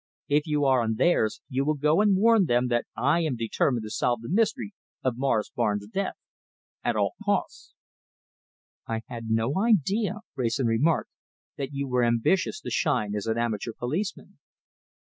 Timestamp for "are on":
0.65-0.95